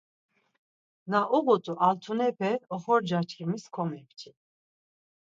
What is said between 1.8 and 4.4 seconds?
altunepe oxorca çkimis komepçi.